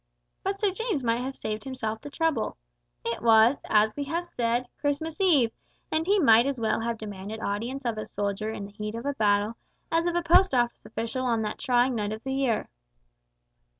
[0.43, 2.57] But Sir James might have saved himself the trouble.
[3.05, 5.51] It was, as we have said, Christmas eve,
[5.91, 9.05] and he might as well have demanded audience of a soldier in the heat of
[9.19, 9.57] battle
[9.91, 12.67] as of a Post Office official on that trying night of the year.